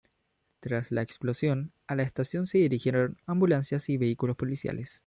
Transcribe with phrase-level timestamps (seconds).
[0.61, 4.99] Tras la explosión, a la estación se dirigieron ambulancias y vehículos policiales.